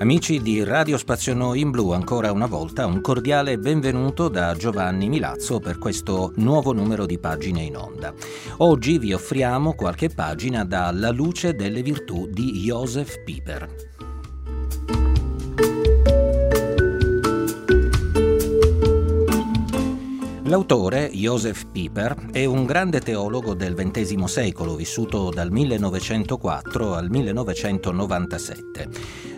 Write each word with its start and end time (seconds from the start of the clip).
Amici 0.00 0.40
di 0.40 0.64
Radio 0.64 0.96
Spazio 0.96 1.34
Noi 1.34 1.60
in 1.60 1.70
Blu, 1.70 1.90
ancora 1.90 2.32
una 2.32 2.46
volta 2.46 2.86
un 2.86 3.02
cordiale 3.02 3.58
benvenuto 3.58 4.28
da 4.28 4.54
Giovanni 4.54 5.10
Milazzo 5.10 5.60
per 5.60 5.76
questo 5.76 6.32
nuovo 6.36 6.72
numero 6.72 7.04
di 7.04 7.18
pagine 7.18 7.60
in 7.60 7.76
onda. 7.76 8.14
Oggi 8.58 8.98
vi 8.98 9.12
offriamo 9.12 9.74
qualche 9.74 10.08
pagina 10.08 10.64
da 10.64 10.90
La 10.90 11.10
luce 11.10 11.54
delle 11.54 11.82
virtù 11.82 12.26
di 12.26 12.50
Joseph 12.52 13.22
Pieper. 13.24 13.89
L'autore, 20.50 21.10
Joseph 21.12 21.66
Pieper, 21.70 22.26
è 22.32 22.44
un 22.44 22.64
grande 22.66 22.98
teologo 22.98 23.54
del 23.54 23.74
XX 23.74 24.24
secolo, 24.24 24.74
vissuto 24.74 25.30
dal 25.30 25.48
1904 25.48 26.92
al 26.92 27.08
1997. 27.08 28.88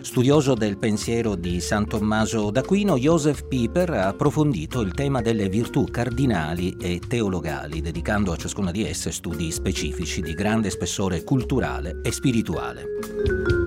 Studioso 0.01 0.55
del 0.55 0.79
pensiero 0.79 1.35
di 1.35 1.61
San 1.61 1.87
Tommaso 1.87 2.49
d'Aquino, 2.49 2.97
Joseph 2.97 3.47
Pieper 3.47 3.91
ha 3.91 4.07
approfondito 4.07 4.81
il 4.81 4.95
tema 4.95 5.21
delle 5.21 5.49
virtù 5.49 5.83
cardinali 5.83 6.75
e 6.81 6.99
teologali, 7.07 7.79
dedicando 7.81 8.31
a 8.31 8.35
ciascuna 8.35 8.71
di 8.71 8.83
esse 8.83 9.11
studi 9.11 9.51
specifici 9.51 10.19
di 10.19 10.33
grande 10.33 10.71
spessore 10.71 11.23
culturale 11.23 11.99
e 12.01 12.11
spirituale. 12.11 13.62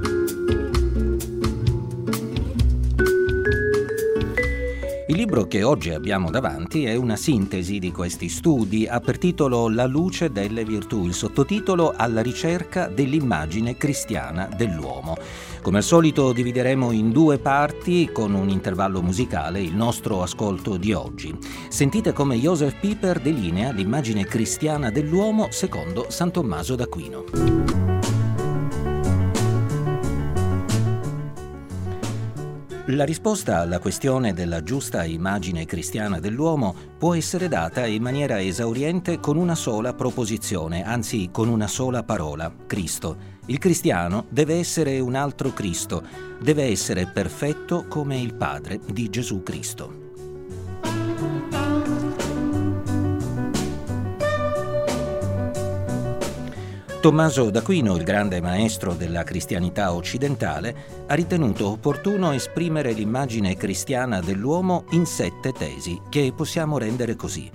Libro 5.36 5.48
che 5.48 5.62
oggi 5.62 5.90
abbiamo 5.90 6.30
davanti 6.30 6.84
è 6.86 6.94
una 6.94 7.16
sintesi 7.16 7.78
di 7.78 7.92
questi 7.92 8.30
studi, 8.30 8.86
ha 8.86 9.00
per 9.00 9.18
titolo 9.18 9.68
La 9.68 9.84
luce 9.84 10.30
delle 10.30 10.64
virtù, 10.64 11.04
il 11.04 11.12
sottotitolo 11.12 11.92
Alla 11.94 12.22
ricerca 12.22 12.88
dell'immagine 12.88 13.76
cristiana 13.76 14.48
dell'uomo. 14.56 15.14
Come 15.60 15.78
al 15.78 15.82
solito 15.82 16.32
divideremo 16.32 16.90
in 16.90 17.10
due 17.10 17.38
parti 17.38 18.08
con 18.10 18.32
un 18.32 18.48
intervallo 18.48 19.02
musicale 19.02 19.60
il 19.60 19.74
nostro 19.74 20.22
ascolto 20.22 20.78
di 20.78 20.94
oggi. 20.94 21.36
Sentite 21.68 22.14
come 22.14 22.36
Joseph 22.36 22.80
Pieper 22.80 23.20
delinea 23.20 23.72
l'immagine 23.72 24.24
cristiana 24.24 24.90
dell'uomo 24.90 25.48
secondo 25.50 26.06
San 26.08 26.30
Tommaso 26.30 26.76
d'Aquino. 26.76 27.55
La 32.90 33.04
risposta 33.04 33.58
alla 33.58 33.80
questione 33.80 34.32
della 34.32 34.62
giusta 34.62 35.02
immagine 35.02 35.64
cristiana 35.64 36.20
dell'uomo 36.20 36.72
può 36.96 37.16
essere 37.16 37.48
data 37.48 37.84
in 37.84 38.00
maniera 38.00 38.40
esauriente 38.40 39.18
con 39.18 39.36
una 39.36 39.56
sola 39.56 39.92
proposizione, 39.92 40.84
anzi 40.84 41.30
con 41.32 41.48
una 41.48 41.66
sola 41.66 42.04
parola, 42.04 42.54
Cristo. 42.64 43.34
Il 43.46 43.58
cristiano 43.58 44.26
deve 44.28 44.54
essere 44.54 45.00
un 45.00 45.16
altro 45.16 45.52
Cristo, 45.52 46.04
deve 46.40 46.66
essere 46.66 47.06
perfetto 47.06 47.86
come 47.88 48.20
il 48.20 48.34
Padre 48.34 48.78
di 48.86 49.10
Gesù 49.10 49.42
Cristo. 49.42 50.05
Tommaso 57.06 57.50
d'Aquino, 57.50 57.94
il 57.94 58.02
grande 58.02 58.40
maestro 58.40 58.92
della 58.92 59.22
cristianità 59.22 59.92
occidentale, 59.94 61.04
ha 61.06 61.14
ritenuto 61.14 61.68
opportuno 61.68 62.32
esprimere 62.32 62.90
l'immagine 62.90 63.56
cristiana 63.56 64.20
dell'uomo 64.20 64.86
in 64.90 65.06
sette 65.06 65.52
tesi, 65.52 66.00
che 66.08 66.32
possiamo 66.34 66.78
rendere 66.78 67.14
così. 67.14 67.48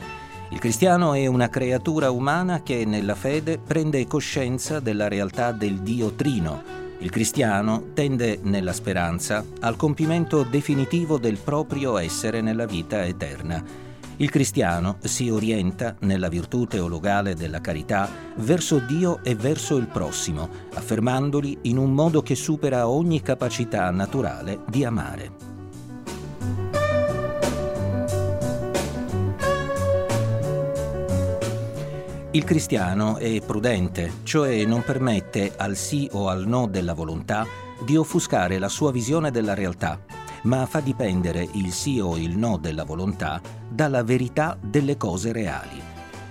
Il 0.52 0.58
cristiano 0.58 1.14
è 1.14 1.26
una 1.26 1.50
creatura 1.50 2.12
umana 2.12 2.64
che 2.64 2.86
nella 2.86 3.14
fede 3.14 3.58
prende 3.58 4.08
coscienza 4.08 4.80
della 4.80 5.10
realtà 5.10 5.52
del 5.52 5.80
Dio 5.82 6.14
Trino. 6.14 6.64
Il 7.00 7.10
cristiano 7.10 7.88
tende 7.94 8.40
nella 8.42 8.72
speranza 8.72 9.44
al 9.60 9.76
compimento 9.76 10.44
definitivo 10.44 11.18
del 11.18 11.36
proprio 11.36 11.98
essere 11.98 12.40
nella 12.40 12.66
vita 12.66 13.04
eterna 13.04 13.90
il 14.22 14.30
cristiano 14.30 14.98
si 15.04 15.30
orienta 15.30 15.96
nella 16.02 16.30
virtù 16.30 16.66
teologale 16.66 17.34
della 17.34 17.60
carità 17.60 18.08
verso 18.36 18.78
Dio 18.78 19.20
e 19.24 19.34
verso 19.34 19.78
il 19.78 19.88
prossimo, 19.88 20.48
affermandoli 20.76 21.58
in 21.64 21.78
un 21.78 21.92
modo 21.92 22.22
che 22.22 22.36
supera 22.36 22.88
ogni 22.88 23.24
capacità 23.24 23.90
naturale 23.90 24.60
di 24.68 24.86
amare. 24.86 25.50
Il 32.34 32.44
cristiano 32.44 33.18
è 33.18 33.42
prudente, 33.42 34.12
cioè 34.22 34.64
non 34.66 34.84
permette 34.84 35.54
al 35.58 35.76
sì 35.76 36.08
o 36.12 36.30
al 36.30 36.48
no 36.48 36.68
della 36.68 36.94
volontà 36.94 37.46
di 37.84 37.98
offuscare 37.98 38.60
la 38.60 38.70
sua 38.70 38.92
visione 38.92 39.32
della 39.32 39.56
realtà 39.56 40.11
ma 40.44 40.66
fa 40.66 40.80
dipendere 40.80 41.48
il 41.54 41.72
sì 41.72 42.00
o 42.00 42.18
il 42.18 42.38
no 42.38 42.58
della 42.58 42.84
volontà 42.84 43.42
dalla 43.70 44.04
verità 44.04 44.58
delle 44.62 44.98
cose 44.98 45.32
reali. 45.32 45.82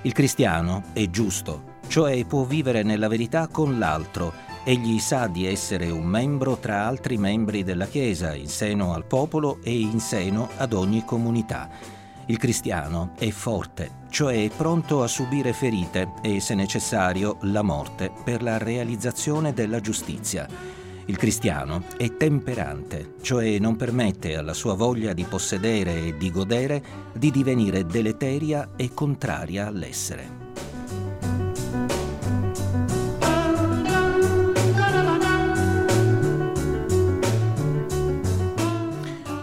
Il 0.02 0.12
cristiano 0.12 0.84
è 0.92 1.08
giusto, 1.10 1.78
cioè 1.88 2.24
può 2.24 2.44
vivere 2.44 2.82
nella 2.82 3.08
verità 3.08 3.48
con 3.48 3.78
l'altro, 3.78 4.32
egli 4.64 4.98
sa 4.98 5.26
di 5.26 5.46
essere 5.46 5.90
un 5.90 6.04
membro 6.04 6.56
tra 6.56 6.86
altri 6.86 7.18
membri 7.18 7.62
della 7.62 7.86
Chiesa, 7.86 8.34
in 8.34 8.48
seno 8.48 8.94
al 8.94 9.04
popolo 9.04 9.58
e 9.62 9.78
in 9.78 10.00
seno 10.00 10.48
ad 10.56 10.72
ogni 10.72 11.04
comunità. 11.04 11.68
Il 12.26 12.38
cristiano 12.38 13.10
è 13.18 13.28
forte, 13.30 13.90
cioè 14.08 14.44
è 14.44 14.50
pronto 14.50 15.02
a 15.02 15.08
subire 15.08 15.52
ferite 15.52 16.12
e, 16.22 16.38
se 16.40 16.54
necessario, 16.54 17.38
la 17.42 17.62
morte 17.62 18.12
per 18.22 18.42
la 18.42 18.56
realizzazione 18.56 19.52
della 19.52 19.80
giustizia. 19.80 20.46
Il 21.10 21.16
cristiano 21.16 21.86
è 21.96 22.16
temperante, 22.16 23.14
cioè 23.20 23.58
non 23.58 23.74
permette 23.74 24.36
alla 24.36 24.54
sua 24.54 24.74
voglia 24.74 25.12
di 25.12 25.24
possedere 25.24 26.04
e 26.04 26.16
di 26.16 26.30
godere 26.30 26.80
di 27.12 27.32
divenire 27.32 27.84
deleteria 27.84 28.74
e 28.76 28.94
contraria 28.94 29.66
all'essere. 29.66 30.49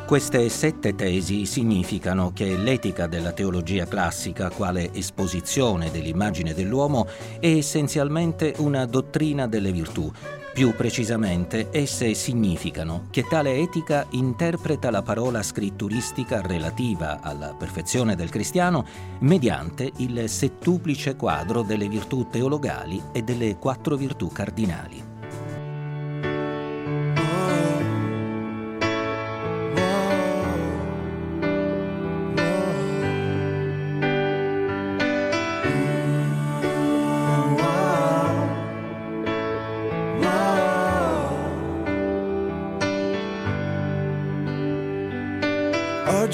Queste 0.07 0.47
sette 0.47 0.95
tesi 0.95 1.45
significano 1.45 2.31
che 2.33 2.55
l'etica 2.55 3.07
della 3.07 3.33
teologia 3.33 3.85
classica, 3.85 4.49
quale 4.49 4.93
esposizione 4.93 5.91
dell'immagine 5.91 6.53
dell'uomo, 6.53 7.05
è 7.41 7.47
essenzialmente 7.47 8.53
una 8.59 8.85
dottrina 8.85 9.47
delle 9.47 9.73
virtù, 9.73 10.09
più 10.53 10.73
precisamente, 10.77 11.67
esse 11.71 12.13
significano 12.13 13.07
che 13.11 13.27
tale 13.27 13.57
etica 13.57 14.07
interpreta 14.11 14.89
la 14.89 15.01
parola 15.01 15.43
scritturistica 15.43 16.39
relativa 16.39 17.19
alla 17.19 17.53
perfezione 17.53 18.15
del 18.15 18.29
cristiano 18.29 18.85
mediante 19.19 19.91
il 19.97 20.29
settuplice 20.29 21.17
quadro 21.17 21.63
delle 21.63 21.89
virtù 21.89 22.27
teologali 22.29 23.03
e 23.11 23.23
delle 23.23 23.57
quattro 23.57 23.97
virtù 23.97 24.29
cardinali. 24.29 25.06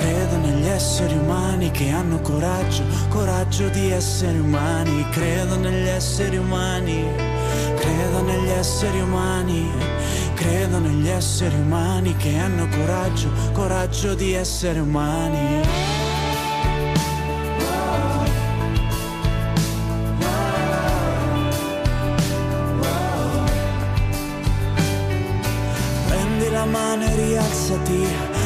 Credo 0.00 0.36
negli 0.38 0.66
esseri 0.66 1.16
umani 1.16 1.70
che 1.70 1.90
hanno 1.90 2.20
coraggio, 2.20 2.82
coraggio 3.08 3.68
di 3.68 3.90
essere 3.90 4.38
umani. 4.38 5.06
Credo 5.10 5.56
negli 5.56 5.88
esseri 5.88 6.36
umani, 6.36 7.30
esseri 8.60 9.00
umani, 9.00 9.70
credo 10.34 10.78
negli 10.78 11.08
esseri 11.08 11.54
umani 11.54 12.14
che 12.16 12.36
hanno 12.36 12.68
coraggio, 12.68 13.30
coraggio 13.52 14.14
di 14.14 14.34
essere 14.34 14.80
umani. 14.80 15.62
rialzati, 27.16 28.06
tu 28.32 28.39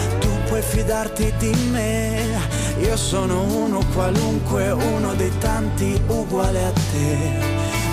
puoi 0.55 0.63
fidarti 0.63 1.35
di 1.39 1.53
me. 1.73 2.39
Io 2.79 2.97
sono 2.97 3.43
uno 3.43 3.81
qualunque, 3.93 4.71
uno 4.71 5.13
dei 5.15 5.37
tanti 5.39 6.01
uguale 6.07 6.65
a 6.65 6.71
te. 6.93 7.19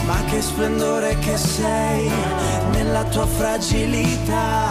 Ma 0.06 0.24
che 0.26 0.44
splendore 0.44 1.18
che 1.18 1.38
sei 1.38 2.08
nella 2.72 3.04
tua 3.06 3.26
fragilità. 3.26 4.70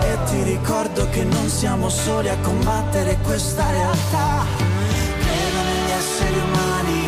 E 0.00 0.16
ti 0.30 0.42
ricordo 0.42 1.06
che 1.10 1.22
non 1.24 1.50
siamo 1.50 1.90
soli 1.90 2.30
a 2.30 2.36
combattere 2.38 3.18
questa 3.22 3.70
realtà. 3.72 4.46
Credo 5.20 5.60
negli 5.68 5.90
esseri 5.98 6.38
umani, 6.38 7.07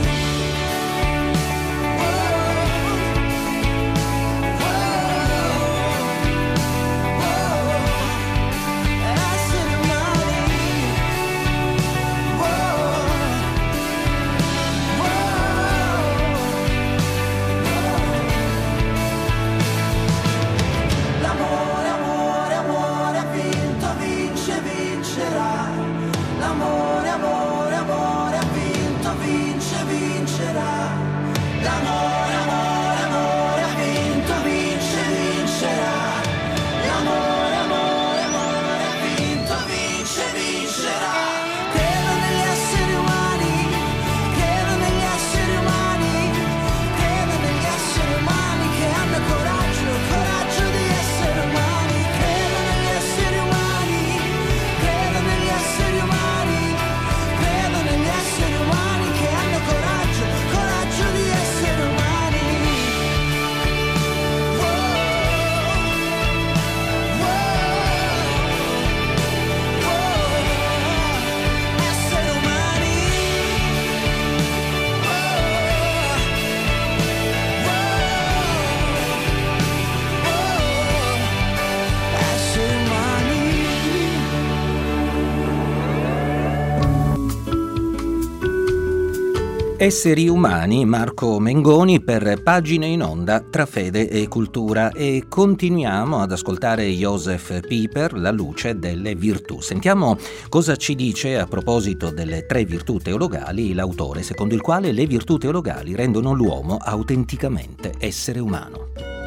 Esseri 89.81 90.27
umani, 90.27 90.85
Marco 90.85 91.39
Mengoni 91.39 92.03
per 92.03 92.43
Pagine 92.43 92.85
in 92.85 93.01
onda 93.01 93.39
tra 93.39 93.65
fede 93.65 94.07
e 94.09 94.27
cultura 94.27 94.91
e 94.91 95.23
continuiamo 95.27 96.19
ad 96.19 96.31
ascoltare 96.31 96.87
Joseph 96.91 97.65
Pieper, 97.65 98.13
La 98.13 98.29
luce 98.29 98.77
delle 98.77 99.15
virtù. 99.15 99.59
Sentiamo 99.59 100.17
cosa 100.49 100.75
ci 100.75 100.93
dice 100.93 101.39
a 101.39 101.47
proposito 101.47 102.11
delle 102.11 102.45
tre 102.45 102.63
virtù 102.63 102.99
teologali 102.99 103.73
l'autore, 103.73 104.21
secondo 104.21 104.53
il 104.53 104.61
quale 104.61 104.91
le 104.91 105.07
virtù 105.07 105.39
teologali 105.39 105.95
rendono 105.95 106.33
l'uomo 106.33 106.77
autenticamente 106.77 107.93
essere 107.97 108.37
umano. 108.37 109.20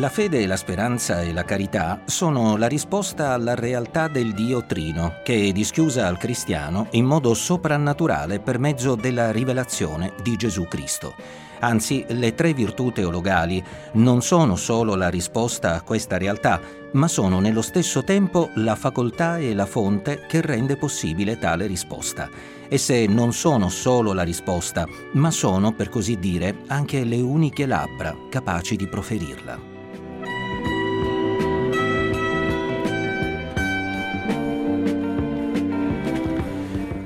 La 0.00 0.08
fede, 0.08 0.46
la 0.46 0.56
speranza 0.56 1.20
e 1.20 1.30
la 1.30 1.44
carità 1.44 2.00
sono 2.06 2.56
la 2.56 2.68
risposta 2.68 3.32
alla 3.32 3.54
realtà 3.54 4.08
del 4.08 4.32
Dio 4.32 4.64
Trino, 4.64 5.16
che 5.22 5.48
è 5.48 5.52
dischiusa 5.52 6.06
al 6.06 6.16
cristiano 6.16 6.86
in 6.92 7.04
modo 7.04 7.34
soprannaturale 7.34 8.40
per 8.40 8.58
mezzo 8.58 8.94
della 8.94 9.30
rivelazione 9.30 10.14
di 10.22 10.36
Gesù 10.36 10.66
Cristo. 10.68 11.12
Anzi, 11.58 12.02
le 12.08 12.34
tre 12.34 12.54
virtù 12.54 12.90
teologali 12.90 13.62
non 13.94 14.22
sono 14.22 14.56
solo 14.56 14.94
la 14.94 15.10
risposta 15.10 15.74
a 15.74 15.82
questa 15.82 16.16
realtà, 16.16 16.62
ma 16.92 17.06
sono 17.06 17.38
nello 17.38 17.60
stesso 17.60 18.02
tempo 18.02 18.48
la 18.54 18.76
facoltà 18.76 19.36
e 19.36 19.52
la 19.52 19.66
fonte 19.66 20.24
che 20.26 20.40
rende 20.40 20.78
possibile 20.78 21.38
tale 21.38 21.66
risposta. 21.66 22.26
Esse 22.70 23.06
non 23.06 23.34
sono 23.34 23.68
solo 23.68 24.14
la 24.14 24.22
risposta, 24.22 24.86
ma 25.12 25.30
sono, 25.30 25.74
per 25.74 25.90
così 25.90 26.18
dire, 26.18 26.62
anche 26.68 27.04
le 27.04 27.20
uniche 27.20 27.66
labbra 27.66 28.16
capaci 28.30 28.76
di 28.76 28.86
proferirla. 28.86 29.69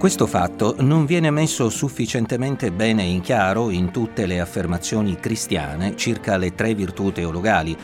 Questo 0.04 0.26
fatto 0.26 0.76
non 0.80 1.06
viene 1.06 1.30
messo 1.30 1.70
sufficientemente 1.70 2.70
bene 2.70 3.04
in 3.04 3.22
chiaro 3.22 3.70
in 3.70 3.90
tutte 3.90 4.26
le 4.26 4.38
affermazioni 4.38 5.18
cristiane 5.18 5.96
circa 5.96 6.36
le 6.36 6.54
tre 6.54 6.74
virtù 6.74 7.10
teologali. 7.10 7.74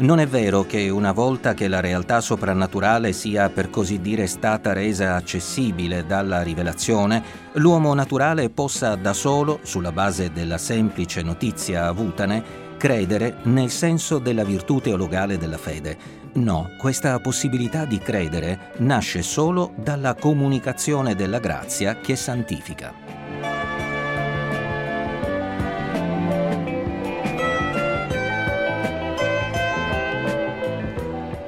Non 0.00 0.20
è 0.20 0.26
vero 0.26 0.66
che 0.66 0.90
una 0.90 1.12
volta 1.12 1.54
che 1.54 1.68
la 1.68 1.80
realtà 1.80 2.20
soprannaturale 2.20 3.14
sia 3.14 3.48
per 3.48 3.70
così 3.70 3.98
dire 3.98 4.26
stata 4.26 4.74
resa 4.74 5.14
accessibile 5.14 6.04
dalla 6.04 6.42
rivelazione, 6.42 7.22
l'uomo 7.54 7.94
naturale 7.94 8.50
possa 8.50 8.94
da 8.96 9.14
solo, 9.14 9.60
sulla 9.62 9.90
base 9.90 10.30
della 10.32 10.58
semplice 10.58 11.22
notizia 11.22 11.86
avutane, 11.86 12.68
credere 12.76 13.36
nel 13.44 13.70
senso 13.70 14.18
della 14.18 14.44
virtù 14.44 14.80
teologale 14.80 15.38
della 15.38 15.56
fede 15.56 16.19
No, 16.32 16.70
questa 16.78 17.18
possibilità 17.18 17.84
di 17.84 17.98
credere 17.98 18.72
nasce 18.78 19.20
solo 19.20 19.72
dalla 19.74 20.14
comunicazione 20.14 21.16
della 21.16 21.40
grazia 21.40 21.96
che 21.96 22.14
santifica. 22.14 22.94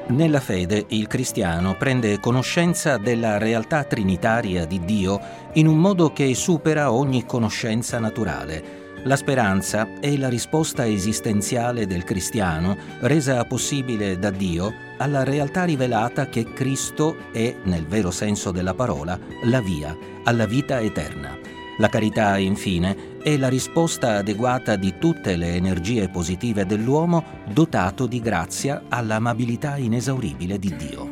Nella 0.09 0.41
fede 0.41 0.85
il 0.89 1.07
cristiano 1.07 1.77
prende 1.77 2.19
conoscenza 2.19 2.99
della 2.99 3.39
realtà 3.39 3.85
trinitaria 3.85 4.67
di 4.67 4.85
Dio 4.85 5.21
in 5.55 5.69
un 5.69 5.79
modo 5.79 6.13
che 6.13 6.35
supera 6.35 6.93
ogni 6.93 7.25
conoscenza 7.25 7.99
naturale 8.01 8.82
la 9.05 9.17
speranza 9.17 9.99
è 9.99 10.17
la 10.17 10.29
risposta 10.29 10.87
esistenziale 10.87 11.87
del 11.87 12.05
cristiano 12.05 12.77
resa 13.01 13.45
possibile 13.45 14.17
da 14.17 14.31
Dio 14.31 14.73
alla 14.99 15.25
realtà 15.25 15.65
rivelata 15.65 16.29
che 16.29 16.53
Cristo 16.53 17.17
è, 17.33 17.53
nel 17.65 17.85
vero 17.87 18.13
senso 18.13 18.53
della 18.53 18.75
parola, 18.75 19.19
la 19.45 19.61
via 19.61 19.97
alla 20.23 20.47
vita 20.47 20.79
eterna. 20.79 21.37
La 21.79 21.89
carità, 21.89 22.39
infine, 22.39 23.19
è 23.23 23.37
la 23.37 23.49
risposta 23.49 24.19
adeguata 24.19 24.77
di 24.77 24.95
tutte 24.99 25.35
le 25.35 25.55
energie 25.55 26.09
positive 26.09 26.65
dell'uomo 26.65 27.25
dotato 27.53 28.07
di 28.07 28.21
grazia 28.21 28.85
all'amabilità 28.89 29.79
inesauribile 29.79 30.59
di 30.61 30.77
Dio. 30.77 31.12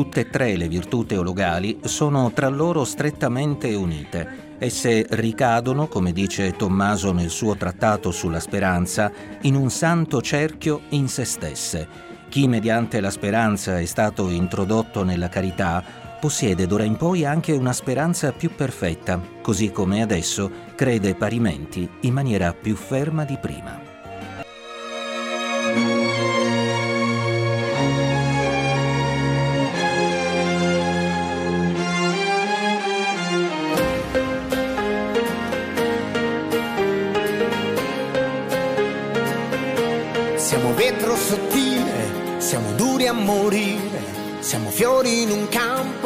Tutte 0.00 0.20
e 0.20 0.30
tre 0.30 0.56
le 0.56 0.66
virtù 0.66 1.04
teologali 1.04 1.80
sono 1.84 2.32
tra 2.32 2.48
loro 2.48 2.84
strettamente 2.84 3.74
unite. 3.74 4.54
Esse 4.58 5.04
ricadono, 5.10 5.88
come 5.88 6.14
dice 6.14 6.52
Tommaso 6.52 7.12
nel 7.12 7.28
suo 7.28 7.54
trattato 7.54 8.10
sulla 8.10 8.40
speranza, 8.40 9.12
in 9.42 9.54
un 9.54 9.68
santo 9.68 10.22
cerchio 10.22 10.84
in 10.90 11.06
se 11.06 11.26
stesse. 11.26 11.86
Chi 12.30 12.48
mediante 12.48 12.98
la 13.02 13.10
speranza 13.10 13.78
è 13.78 13.84
stato 13.84 14.30
introdotto 14.30 15.04
nella 15.04 15.28
carità 15.28 15.84
possiede 16.18 16.66
d'ora 16.66 16.84
in 16.84 16.96
poi 16.96 17.26
anche 17.26 17.52
una 17.52 17.74
speranza 17.74 18.32
più 18.32 18.54
perfetta, 18.54 19.20
così 19.42 19.70
come 19.70 20.00
adesso 20.00 20.50
crede 20.76 21.14
parimenti 21.14 21.86
in 22.00 22.14
maniera 22.14 22.54
più 22.54 22.74
ferma 22.74 23.26
di 23.26 23.36
prima. 23.38 23.89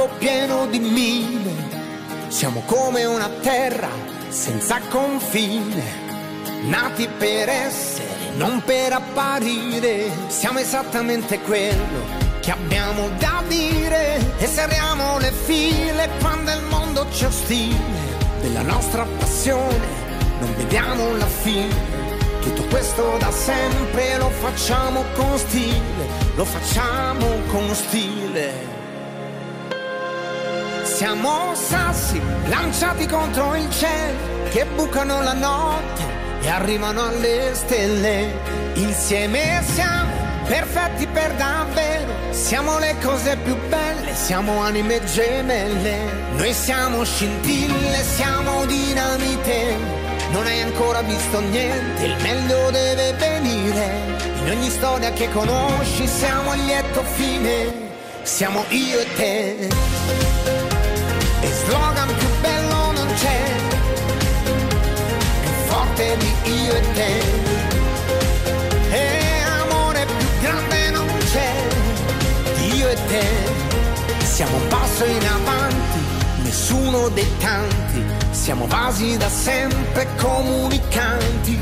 Campo 0.05 0.09
pieno 0.19 0.67
di 0.67 0.79
mine, 0.79 2.29
siamo 2.29 2.63
come 2.67 3.05
una 3.05 3.29
terra 3.41 3.89
senza 4.29 4.81
confine, 4.89 5.83
nati 6.67 7.09
per 7.09 7.49
essere, 7.49 8.33
non 8.37 8.63
per 8.65 8.93
apparire, 8.93 10.11
siamo 10.29 10.59
esattamente 10.59 11.41
quello 11.41 12.23
che 12.41 12.51
abbiamo 12.51 13.09
da 13.19 13.43
dire. 13.47 14.19
E 14.39 14.47
serriamo 14.47 15.19
le 15.19 15.33
file 15.33 16.11
quando 16.21 16.51
il 16.51 16.63
mondo 16.69 17.07
ci 17.11 17.25
ostile, 17.25 18.19
della 18.41 18.63
nostra 18.63 19.07
passione 19.19 20.03
non 20.41 20.55
vediamo 20.57 21.17
la 21.17 21.27
fine. 21.27 22.03
Tutto 22.41 22.65
questo 22.65 23.17
da 23.19 23.31
sempre 23.31 24.19
lo 24.19 24.29
facciamo 24.29 25.03
con 25.15 25.39
stile, 25.39 26.07
lo 26.35 26.45
facciamo 26.45 27.27
con 27.51 27.75
stile. 27.75 28.84
Siamo 30.95 31.53
sassi 31.57 32.23
lanciati 32.47 33.05
contro 33.09 33.57
il 33.57 33.69
cielo 33.69 34.49
che 34.51 34.65
bucano 34.65 35.23
la 35.23 35.33
notte 35.33 36.05
e 36.41 36.49
arrivano 36.49 37.09
alle 37.09 37.51
stelle. 37.55 38.33
Insieme 38.75 39.61
siamo 39.75 40.13
perfetti 40.47 41.09
per 41.09 41.33
davvero, 41.33 42.13
siamo 42.31 42.79
le 42.79 42.95
cose 43.03 43.37
più 43.39 43.57
belle, 43.69 44.15
siamo 44.15 44.63
anime 44.63 45.05
gemelle. 45.05 45.97
Noi 46.37 46.53
siamo 46.53 47.03
scintille, 47.03 48.01
siamo 48.05 48.65
dinamite 48.65 50.03
non 50.31 50.47
hai 50.47 50.63
ancora 50.63 51.03
visto 51.03 51.41
niente, 51.41 52.05
il 52.05 52.17
meglio 52.23 52.71
deve 52.71 53.13
venire. 53.15 54.01
In 54.43 54.51
ogni 54.51 54.71
storia 54.71 55.13
che 55.13 55.29
conosci 55.31 56.07
siamo 56.09 56.51
a 56.51 56.55
lieto 56.55 57.03
fine, 57.03 57.73
siamo 58.23 58.65
io 58.69 58.99
e 58.99 59.15
te. 59.15 60.74
E 61.45 61.53
slogan 61.67 62.09
più 62.17 62.29
bello 62.41 62.93
non 62.93 63.07
c'è, 63.17 63.41
più 65.43 65.51
forte 65.67 66.17
di 66.17 66.51
io 66.63 66.75
e 66.75 66.81
te. 66.95 67.13
E 68.91 69.43
amore 69.61 70.07
più 70.07 70.27
grande 70.41 70.91
non 70.91 71.07
c'è, 71.31 71.53
io 72.75 72.89
e 72.89 72.95
te. 72.95 73.27
Siamo 74.25 74.57
un 74.57 74.69
passo 74.69 75.05
in 75.05 75.27
avanti, 75.27 75.99
nessuno 76.43 77.09
dei 77.11 77.31
tanti 77.39 78.25
siamo 78.31 78.67
vasi 78.67 79.17
da 79.19 79.29
sempre 79.29 80.07
comunicanti, 80.17 81.59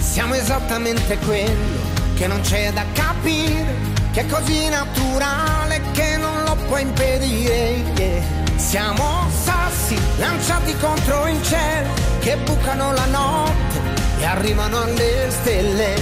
siamo 0.00 0.34
esattamente 0.34 1.18
quello 1.18 1.78
che 2.14 2.26
non 2.26 2.40
c'è 2.40 2.72
da 2.72 2.84
capire, 2.92 3.74
che 4.12 4.20
è 4.20 4.26
così 4.26 4.68
naturale 4.68 5.80
che 5.92 6.16
non 6.16 6.42
lo 6.44 6.56
puoi 6.66 6.82
impedire. 6.82 7.84
Yeah. 7.96 8.39
Siamo 8.60 9.28
sassi 9.42 9.98
lanciati 10.18 10.76
contro 10.76 11.26
il 11.26 11.42
cielo, 11.42 11.88
che 12.20 12.36
bucano 12.36 12.92
la 12.92 13.06
notte 13.06 13.80
e 14.20 14.24
arrivano 14.24 14.82
alle 14.82 15.26
stelle. 15.30 15.94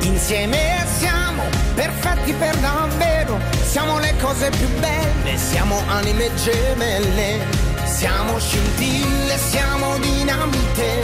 Insieme 0.00 0.84
siamo 0.98 1.42
perfetti 1.74 2.32
per 2.32 2.56
davvero, 2.56 3.38
siamo 3.64 3.98
le 3.98 4.14
cose 4.20 4.50
più 4.50 4.68
belle, 4.80 5.36
siamo 5.36 5.80
anime 5.88 6.30
gemelle 6.34 7.66
siamo 7.86 8.38
scintille, 8.38 9.38
siamo 9.38 9.96
dinamite, 9.98 11.00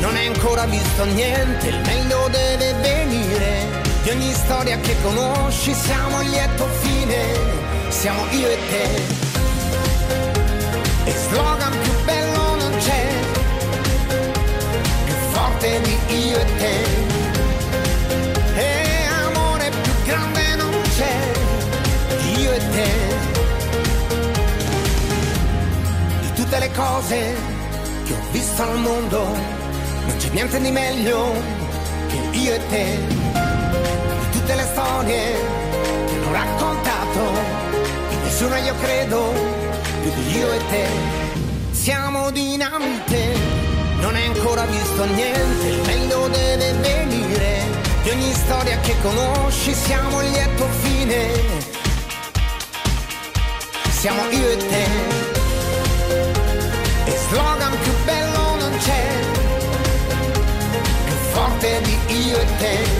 non 0.00 0.14
hai 0.16 0.26
ancora 0.26 0.66
visto 0.66 1.04
niente, 1.04 1.68
il 1.68 1.80
meglio 1.86 2.28
deve 2.28 2.74
venire. 2.80 3.66
Di 4.02 4.10
ogni 4.10 4.32
storia 4.32 4.78
che 4.80 4.94
conosci 5.02 5.72
siamo 5.72 6.20
lieto 6.22 6.66
fine, 6.80 7.24
siamo 7.88 8.24
io 8.30 8.48
e 8.48 8.58
te. 8.68 9.27
E 11.08 11.12
slogan 11.12 11.72
più 11.82 11.92
bello 12.04 12.56
non 12.56 12.72
c'è, 12.76 13.06
più 15.06 15.14
forte 15.32 15.80
di 15.80 15.96
io 16.28 16.38
e 16.38 16.44
te. 16.60 16.76
E 18.54 19.06
amore 19.24 19.70
più 19.70 19.92
grande 20.04 20.54
non 20.56 20.70
c'è, 20.96 21.16
di 22.18 22.40
io 22.42 22.52
e 22.52 22.58
te. 22.58 22.90
tutte 26.34 26.58
le 26.58 26.70
cose 26.72 27.34
che 28.04 28.12
ho 28.12 28.22
visto 28.30 28.62
al 28.62 28.78
mondo, 28.78 29.18
non 29.24 30.16
c'è 30.18 30.28
niente 30.30 30.60
di 30.60 30.70
meglio 30.70 31.32
che 32.08 32.36
io 32.36 32.52
e 32.52 32.60
te. 32.68 32.98
Di 34.20 34.38
tutte 34.38 34.54
le 34.54 34.66
storie 34.72 35.32
che 36.06 36.18
ho 36.18 36.32
raccontato, 36.32 37.20
di 38.10 38.16
nessuno 38.24 38.56
io 38.56 38.74
credo 38.76 39.32
di 39.32 39.57
io 40.32 40.52
e 40.52 40.58
te. 40.70 40.86
Siamo 41.70 42.30
dinamite, 42.30 43.36
non 44.00 44.14
hai 44.14 44.26
ancora 44.26 44.64
visto 44.64 45.04
niente, 45.04 45.66
il 45.66 45.80
meglio 45.86 46.28
deve 46.28 46.72
venire. 46.72 47.64
Di 48.02 48.10
ogni 48.10 48.32
storia 48.32 48.78
che 48.80 48.94
conosci 49.02 49.74
siamo 49.74 50.22
il 50.22 50.30
lieto 50.30 50.66
fine. 50.82 51.30
Siamo 53.90 54.30
io 54.30 54.50
e 54.50 54.56
te 54.56 55.26
slogan 57.28 57.76
più 57.82 57.92
bello 58.04 58.56
non 58.56 58.76
c'è, 58.78 59.04
più 61.04 61.14
forte 61.32 61.80
di 61.82 62.26
io 62.26 62.40
e 62.40 62.46
te. 62.58 62.97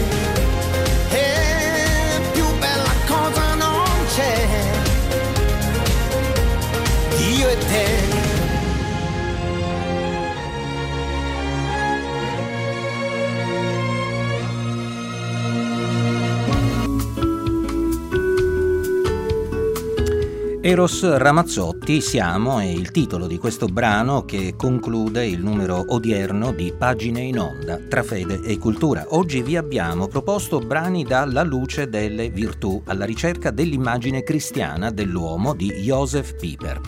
Eros 20.69 21.17
Ramazzotti 21.17 21.99
siamo 21.99 22.59
è 22.59 22.65
il 22.65 22.91
titolo 22.91 23.25
di 23.25 23.39
questo 23.39 23.65
brano 23.65 24.23
che 24.23 24.53
conclude 24.55 25.25
il 25.25 25.41
numero 25.41 25.83
odierno 25.87 26.51
di 26.51 26.71
Pagine 26.77 27.21
in 27.21 27.39
Onda 27.39 27.79
tra 27.89 28.03
fede 28.03 28.39
e 28.43 28.59
cultura. 28.59 29.03
Oggi 29.07 29.41
vi 29.41 29.57
abbiamo 29.57 30.07
proposto 30.07 30.59
brani 30.59 31.03
dalla 31.03 31.41
luce 31.41 31.89
delle 31.89 32.29
virtù 32.29 32.83
alla 32.85 33.05
ricerca 33.05 33.49
dell'immagine 33.49 34.21
cristiana 34.21 34.91
dell'uomo 34.91 35.55
di 35.55 35.71
Joseph 35.71 36.35
Pieper. 36.35 36.79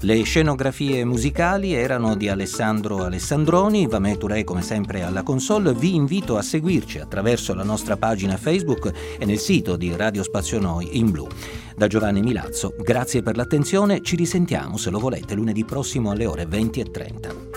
Le 0.00 0.20
scenografie 0.22 1.04
musicali 1.04 1.74
erano 1.74 2.16
di 2.16 2.28
Alessandro 2.28 3.04
Alessandroni, 3.04 3.86
Vamè 3.86 4.16
Touré 4.16 4.42
come 4.42 4.62
sempre 4.62 5.02
alla 5.04 5.22
console. 5.22 5.74
Vi 5.74 5.94
invito 5.94 6.36
a 6.36 6.42
seguirci 6.42 6.98
attraverso 6.98 7.54
la 7.54 7.64
nostra 7.64 7.96
pagina 7.96 8.36
Facebook 8.36 8.90
e 9.16 9.24
nel 9.24 9.38
sito 9.38 9.76
di 9.76 9.94
Radio 9.94 10.24
Spazio 10.24 10.58
Noi 10.58 10.98
in 10.98 11.12
blu. 11.12 11.28
Da 11.78 11.86
Giovanni 11.86 12.22
Milazzo, 12.22 12.74
grazie 12.76 13.22
per 13.22 13.36
l'attenzione, 13.36 14.02
ci 14.02 14.16
risentiamo 14.16 14.76
se 14.76 14.90
lo 14.90 14.98
volete 14.98 15.36
lunedì 15.36 15.64
prossimo 15.64 16.10
alle 16.10 16.26
ore 16.26 16.44
20 16.44 16.80
e 16.80 16.90
30. 16.90 17.47